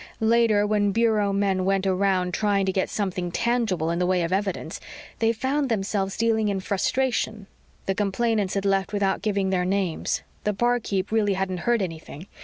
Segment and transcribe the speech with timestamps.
[0.19, 4.33] Later, when Bureau men went around trying to get something tangible in the way of
[4.33, 4.79] evidence,
[5.19, 7.45] they found themselves dealing in frustration.
[7.85, 10.23] The complainants had left without giving their names.
[10.43, 12.25] The barkeep really hadn't heard anything.